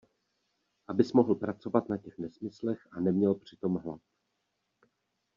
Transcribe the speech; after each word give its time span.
Abys 0.87 1.13
mohl 1.13 1.35
pracovat 1.35 1.89
na 1.89 1.97
těch 1.97 2.17
nesmyslech 2.17 2.87
a 2.91 2.99
neměl 2.99 3.35
přitom 3.35 3.75
hlad! 3.75 4.01